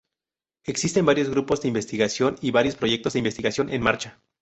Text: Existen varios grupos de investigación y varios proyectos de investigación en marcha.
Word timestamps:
Existen 0.65 1.05
varios 1.05 1.29
grupos 1.29 1.61
de 1.61 1.67
investigación 1.67 2.35
y 2.41 2.49
varios 2.49 2.75
proyectos 2.75 3.13
de 3.13 3.19
investigación 3.19 3.69
en 3.69 3.83
marcha. 3.83 4.19